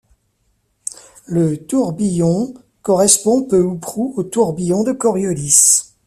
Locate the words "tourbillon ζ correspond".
1.63-3.43